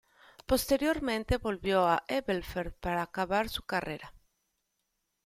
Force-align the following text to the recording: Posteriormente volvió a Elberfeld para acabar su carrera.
Posteriormente 0.47 1.37
volvió 1.37 1.85
a 1.85 2.03
Elberfeld 2.07 2.73
para 2.73 3.03
acabar 3.03 3.49
su 3.49 3.61
carrera. 3.67 4.11